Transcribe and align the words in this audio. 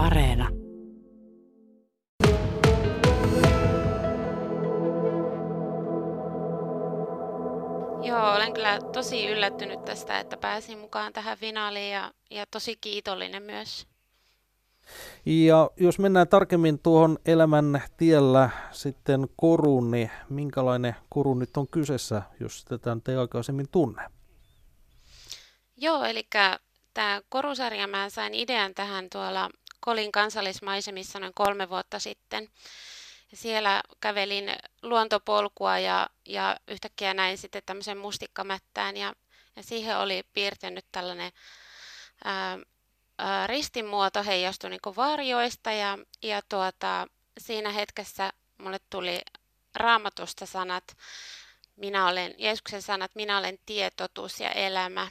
Areena. 0.00 0.48
Joo, 8.02 8.34
olen 8.34 8.52
kyllä 8.54 8.78
tosi 8.92 9.26
yllättynyt 9.26 9.84
tästä, 9.84 10.20
että 10.20 10.36
pääsin 10.36 10.78
mukaan 10.78 11.12
tähän 11.12 11.38
finaaliin 11.38 11.92
ja, 11.92 12.12
ja 12.30 12.46
tosi 12.50 12.76
kiitollinen 12.80 13.42
myös. 13.42 13.86
Ja 15.26 15.70
jos 15.76 15.98
mennään 15.98 16.28
tarkemmin 16.28 16.78
tuohon 16.78 17.18
elämän 17.26 17.82
tiellä 17.96 18.50
sitten 18.70 19.28
koruun, 19.36 19.90
niin 19.90 20.10
minkälainen 20.28 20.96
koru 21.08 21.34
nyt 21.34 21.56
on 21.56 21.68
kyseessä, 21.68 22.22
jos 22.40 22.64
tätä 22.64 22.94
nyt 22.94 23.08
ei 23.08 23.16
aikaisemmin 23.16 23.66
tunne? 23.70 24.02
Joo, 25.76 26.04
eli 26.04 26.26
tämä 26.94 27.20
korusarja, 27.28 27.86
mä 27.86 28.10
sain 28.10 28.34
idean 28.34 28.74
tähän 28.74 29.06
tuolla 29.12 29.50
Kolin 29.80 30.12
kansallismaisemissa 30.12 31.20
noin 31.20 31.34
kolme 31.34 31.70
vuotta 31.70 31.98
sitten. 31.98 32.50
Siellä 33.34 33.82
kävelin 34.00 34.52
luontopolkua 34.82 35.78
ja, 35.78 36.08
ja 36.26 36.56
yhtäkkiä 36.68 37.14
näin 37.14 37.38
sitten 37.38 37.62
tämmöisen 37.66 37.98
mustikkamättään 37.98 38.96
ja, 38.96 39.14
ja 39.56 39.62
siihen 39.62 39.98
oli 39.98 40.22
piirtynyt 40.32 40.84
tällainen 40.92 41.32
ää, 42.24 42.58
ää, 43.18 43.46
ristinmuoto 43.46 44.22
heijastui 44.24 44.70
niin 44.70 44.96
varjoista 44.96 45.72
ja, 45.72 45.98
ja 46.22 46.42
tuota, 46.48 47.06
siinä 47.38 47.70
hetkessä 47.70 48.32
mulle 48.58 48.80
tuli 48.90 49.20
raamatusta 49.74 50.46
sanat, 50.46 50.96
minä 51.76 52.08
olen, 52.08 52.34
Jeesuksen 52.38 52.82
sanat, 52.82 53.10
minä 53.14 53.38
olen 53.38 53.58
tietotus 53.66 54.40
ja 54.40 54.50
elämä. 54.50 55.08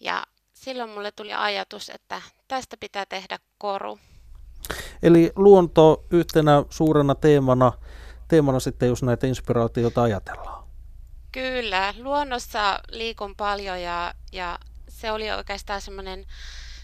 Ja 0.00 0.26
silloin 0.58 0.90
mulle 0.90 1.12
tuli 1.12 1.32
ajatus, 1.32 1.90
että 1.90 2.22
tästä 2.48 2.76
pitää 2.80 3.06
tehdä 3.06 3.38
koru. 3.58 3.98
Eli 5.02 5.32
luonto 5.36 6.04
yhtenä 6.10 6.64
suurena 6.70 7.14
teemana, 7.14 7.72
teemana 8.28 8.60
sitten, 8.60 8.88
jos 8.88 9.02
näitä 9.02 9.26
inspiraatioita 9.26 10.02
ajatellaan. 10.02 10.64
Kyllä, 11.32 11.94
luonnossa 11.98 12.80
liikun 12.88 13.36
paljon 13.36 13.82
ja, 13.82 14.14
ja 14.32 14.58
se 14.88 15.12
oli 15.12 15.30
oikeastaan 15.30 15.80
semmoinen, 15.80 16.26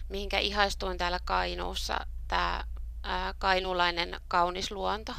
mihinkä 0.09 0.39
ihaistuin 0.39 0.99
täällä 0.99 1.19
Kainuussa, 1.25 1.97
tämä 2.29 2.65
ää, 3.03 3.35
kainulainen 3.39 4.17
kaunis 4.29 4.71
luonto. 4.71 5.13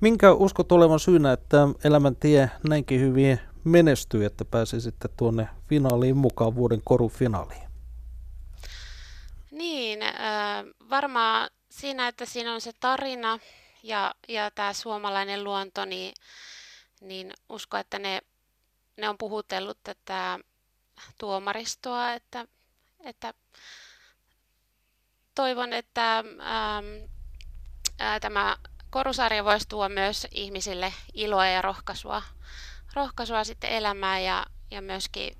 Minkä 0.00 0.32
uskot 0.32 0.72
olevan 0.72 1.00
syynä, 1.00 1.32
että 1.32 1.68
elämäntie 1.84 2.50
näinkin 2.68 3.00
hyvin 3.00 3.40
menestyy, 3.64 4.24
että 4.24 4.44
pääsi 4.44 4.80
sitten 4.80 5.10
tuonne 5.16 5.48
finaaliin 5.68 6.16
mukaan, 6.16 6.54
vuoden 6.54 6.82
korufinaaliin? 6.84 7.68
Niin, 9.50 10.00
varmaan 10.90 11.50
siinä, 11.70 12.08
että 12.08 12.26
siinä 12.26 12.54
on 12.54 12.60
se 12.60 12.72
tarina 12.80 13.38
ja, 13.82 14.14
ja 14.28 14.50
tämä 14.50 14.72
suomalainen 14.72 15.44
luonto, 15.44 15.84
niin, 15.84 16.14
niin 17.00 17.32
usko, 17.48 17.76
että 17.76 17.98
ne, 17.98 18.20
ne 18.96 19.08
on 19.08 19.18
puhutellut 19.18 19.78
tätä 19.82 20.38
tuomaristoa, 21.18 22.12
että, 22.12 22.46
että 23.04 23.34
toivon, 25.34 25.72
että 25.72 26.24
ää, 27.98 28.20
tämä 28.20 28.56
korusarja 28.90 29.44
voisi 29.44 29.68
tuoda 29.68 29.94
myös 29.94 30.26
ihmisille 30.30 30.92
iloa 31.14 31.46
ja 31.46 31.62
rohkaisua, 31.62 32.22
rohkaisua 32.94 33.44
sitten 33.44 33.70
elämään 33.70 34.24
ja, 34.24 34.46
ja 34.70 34.82
myöskin 34.82 35.36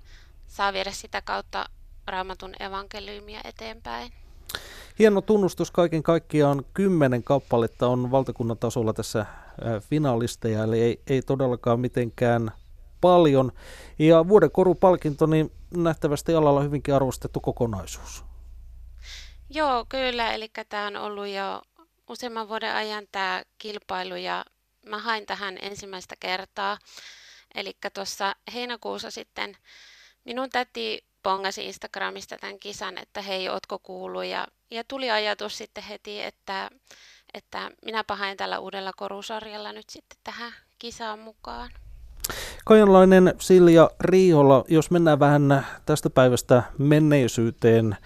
saa 0.47 0.73
viedä 0.73 0.91
sitä 0.91 1.23
kautta 1.23 1.67
raamatun 2.07 2.55
evankeliumia 2.61 3.41
eteenpäin. 3.45 4.13
Hieno 4.99 5.21
tunnustus 5.21 5.71
kaiken 5.71 6.03
kaikkiaan. 6.03 6.65
Kymmenen 6.75 7.23
kappaletta 7.23 7.87
on 7.89 8.11
valtakunnan 8.11 8.59
tasolla 8.59 8.93
tässä 8.93 9.21
äh, 9.21 9.29
finalisteja, 9.81 10.65
eli 10.65 10.81
ei, 10.81 11.01
ei 11.07 11.23
todellakaan 11.23 11.81
mitenkään 11.81 12.53
paljon. 13.01 13.53
Ja 13.99 14.29
vuoden 14.29 14.51
korupalkinto, 14.51 15.27
niin 15.27 15.53
nähtävästi 15.77 16.35
alalla 16.35 16.61
hyvinkin 16.61 16.95
arvostettu 16.95 17.41
kokonaisuus. 17.41 18.25
Joo, 19.51 19.87
kyllä. 19.89 20.33
Eli 20.33 20.51
tämä 20.69 20.87
on 20.87 20.97
ollut 20.97 21.27
jo 21.27 21.63
useamman 22.09 22.49
vuoden 22.49 22.75
ajan 22.75 23.05
tämä 23.13 23.43
kilpailu 23.59 24.17
ja 24.17 24.45
mä 24.87 24.99
hain 24.99 25.27
tähän 25.27 25.59
ensimmäistä 25.63 26.15
kertaa. 26.21 26.79
Eli 27.55 27.77
tuossa 27.95 28.37
heinäkuussa 28.55 29.11
sitten 29.11 29.57
minun 30.25 30.51
täti 30.51 31.05
pongasi 31.23 31.67
Instagramista 31.67 32.37
tämän 32.41 32.59
kisan, 32.59 32.99
että 32.99 33.23
hei, 33.23 33.49
ootko 33.49 33.79
kuullut? 33.79 34.25
Ja, 34.25 34.47
ja 34.71 34.85
tuli 34.89 35.11
ajatus 35.11 35.59
sitten 35.59 35.85
heti, 35.85 36.23
että, 36.23 36.71
että 37.35 37.71
minä 37.85 38.05
pahain 38.05 38.37
tällä 38.37 38.59
uudella 38.59 38.93
korusarjalla 38.97 39.73
nyt 39.73 39.91
sitten 39.91 40.19
tähän 40.25 40.53
kisaan 40.79 41.19
mukaan. 41.19 41.71
Kajanlainen 42.65 43.35
Silja 43.39 43.91
Riihola, 44.01 44.65
jos 44.69 44.91
mennään 44.91 45.21
vähän 45.21 45.67
tästä 45.87 46.11
päivästä 46.11 46.63
menneisyyteen, 46.79 47.97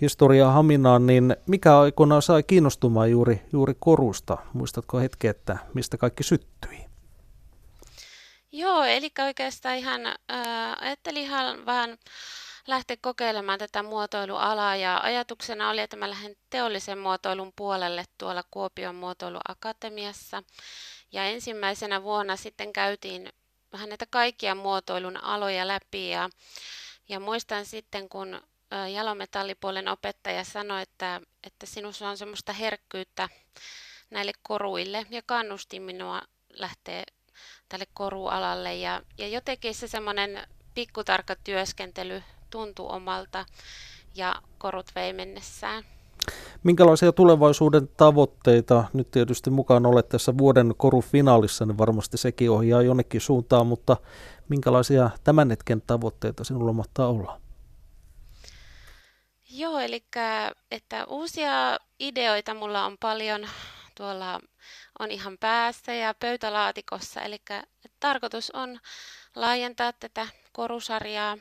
historiaa 0.00 0.52
haminaan, 0.52 1.06
niin 1.06 1.36
mikä 1.46 1.78
aikoinaan 1.78 2.22
sai 2.22 2.42
kiinnostumaan 2.42 3.10
juuri, 3.10 3.42
juuri 3.52 3.74
korusta? 3.78 4.38
Muistatko 4.52 4.98
hetki, 4.98 5.26
että 5.26 5.58
mistä 5.74 5.96
kaikki 5.96 6.22
syttyi? 6.22 6.91
Joo, 8.52 8.84
eli 8.84 9.10
oikeastaan 9.26 9.76
ihan 9.76 10.06
äh, 10.06 10.16
ajattelin 10.80 11.22
ihan 11.22 11.66
vähän 11.66 11.98
lähteä 12.66 12.96
kokeilemaan 13.00 13.58
tätä 13.58 13.82
muotoilualaa 13.82 14.76
ja 14.76 15.00
ajatuksena 15.02 15.70
oli, 15.70 15.80
että 15.80 15.96
mä 15.96 16.10
lähden 16.10 16.36
teollisen 16.50 16.98
muotoilun 16.98 17.52
puolelle 17.56 18.04
tuolla 18.18 18.42
Kuopion 18.50 18.94
muotoiluakatemiassa. 18.94 20.42
Ja 21.12 21.24
ensimmäisenä 21.24 22.02
vuonna 22.02 22.36
sitten 22.36 22.72
käytiin 22.72 23.32
vähän 23.72 23.88
näitä 23.88 24.06
kaikkia 24.10 24.54
muotoilun 24.54 25.24
aloja 25.24 25.68
läpi 25.68 26.10
ja, 26.10 26.30
ja 27.08 27.20
muistan 27.20 27.66
sitten, 27.66 28.08
kun 28.08 28.40
jalometallipuolen 28.92 29.88
opettaja 29.88 30.44
sanoi, 30.44 30.82
että, 30.82 31.20
että 31.44 31.66
sinussa 31.66 32.08
on 32.08 32.18
semmoista 32.18 32.52
herkkyyttä 32.52 33.28
näille 34.10 34.32
koruille 34.42 35.06
ja 35.10 35.22
kannusti 35.26 35.80
minua 35.80 36.22
lähteä 36.52 37.04
tälle 37.68 37.86
korualalle 37.94 38.74
ja, 38.74 39.02
ja 39.18 39.28
jotenkin 39.28 39.74
se 39.74 39.88
semmoinen 39.88 40.46
pikkutarkka 40.74 41.36
työskentely 41.44 42.22
tuntui 42.50 42.86
omalta 42.88 43.44
ja 44.14 44.34
korut 44.58 44.86
vei 44.94 45.12
mennessään. 45.12 45.84
Minkälaisia 46.62 47.12
tulevaisuuden 47.12 47.88
tavoitteita, 47.88 48.84
nyt 48.92 49.10
tietysti 49.10 49.50
mukaan 49.50 49.86
olet 49.86 50.08
tässä 50.08 50.38
vuoden 50.38 50.74
korufinaalissa, 50.76 51.66
niin 51.66 51.78
varmasti 51.78 52.18
sekin 52.18 52.50
ohjaa 52.50 52.82
jonnekin 52.82 53.20
suuntaan, 53.20 53.66
mutta 53.66 53.96
minkälaisia 54.48 55.10
tämän 55.24 55.50
hetken 55.50 55.82
tavoitteita 55.86 56.44
sinulla 56.44 56.72
mahtaa 56.72 57.08
olla? 57.08 57.40
Joo, 59.50 59.78
eli 59.78 60.04
että 60.70 61.04
uusia 61.06 61.78
ideoita 62.00 62.54
mulla 62.54 62.84
on 62.84 62.96
paljon 63.00 63.46
tuolla 63.94 64.40
on 64.98 65.10
ihan 65.10 65.38
päässä 65.38 65.94
ja 65.94 66.14
pöytälaatikossa, 66.14 67.20
eli 67.20 67.42
tarkoitus 68.00 68.50
on 68.50 68.80
laajentaa 69.36 69.92
tätä 69.92 70.26
korusarjaa 70.52 71.38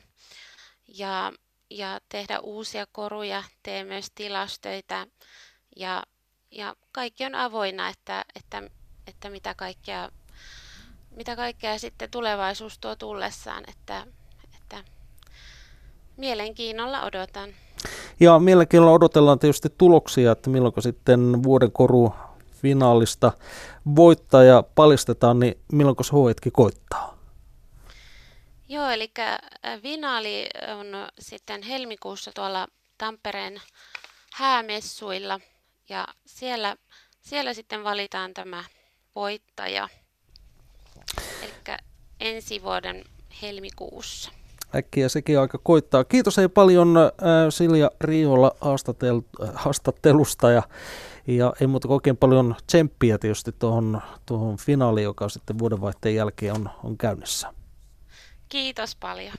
ja, 0.88 1.34
ja 1.70 2.00
tehdä 2.10 2.40
uusia 2.40 2.86
koruja, 2.92 3.44
tee 3.64 3.84
myös 3.84 4.12
tilastöitä 4.16 5.08
ja, 5.76 6.04
ja 6.52 6.76
kaikki 6.92 7.26
on 7.26 7.36
avoinna, 7.36 7.90
että, 7.90 8.26
että, 8.36 8.64
että 9.08 9.30
mitä, 9.30 9.54
kaikkea, 9.54 10.10
mitä 11.16 11.36
kaikkea 11.36 11.80
sitten 11.80 12.12
tulevaisuus 12.12 12.80
tuo 12.80 12.96
tullessaan, 12.96 13.64
että, 13.68 14.08
että 14.56 14.84
mielenkiinnolla 16.18 17.02
odotan. 17.02 17.50
Ja 18.20 18.40
mielenkiinnolla 18.40 18.94
odotellaan 18.94 19.40
tietysti 19.40 19.70
tuloksia, 19.78 20.32
että 20.32 20.50
milloin 20.50 20.74
sitten 20.80 21.44
vuoden 21.44 21.72
koru 21.72 22.14
finaalista 22.62 23.32
voittaja 23.96 24.64
paljastetaan, 24.76 25.40
niin 25.40 25.60
milloin 25.72 25.96
se 26.02 26.12
hetki 26.30 26.52
koittaa? 26.52 27.18
Joo, 28.70 28.90
eli 28.90 29.12
finaali 29.82 30.50
on 30.80 30.88
sitten 31.20 31.64
helmikuussa 31.64 32.32
tuolla 32.36 32.68
Tampereen 32.98 33.62
häämessuilla 34.34 35.40
ja 35.90 36.08
siellä, 36.26 36.76
siellä 37.22 37.54
sitten 37.54 37.84
valitaan 37.84 38.34
tämä 38.34 38.64
voittaja. 39.16 39.90
Eli 41.42 41.78
ensi 42.20 42.64
vuoden 42.64 43.04
helmikuussa. 43.42 44.32
Äkkiä 44.76 45.10
sekin 45.10 45.40
aika 45.40 45.58
koittaa. 45.64 46.04
Kiitos 46.04 46.38
ei 46.38 46.48
paljon 46.50 46.98
äh, 46.98 47.12
Silja 47.50 47.92
Riiola 48.02 48.52
haastatel- 48.62 49.50
haastattelusta 49.54 50.52
ja, 50.52 50.64
ja 51.28 51.54
ei 51.62 51.68
muuta 51.68 51.88
oikein 51.88 52.18
paljon 52.18 52.56
tsemppiä 52.68 53.18
tietysti 53.18 53.52
tuohon, 53.60 54.02
tuohon 54.26 54.58
finaaliin, 54.58 55.04
joka 55.04 55.30
sitten 55.30 55.60
vuodenvaihteen 55.60 56.16
jälkeen 56.16 56.54
on, 56.54 56.70
on 56.84 56.98
käynnissä. 56.98 57.54
Kiitos 58.50 58.96
paljon. 58.96 59.34